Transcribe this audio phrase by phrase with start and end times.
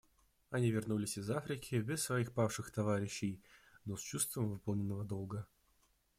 [0.49, 3.39] Они вернулись из Африки без своих павших товарищей,
[3.85, 5.45] но с чувством выполненного долга.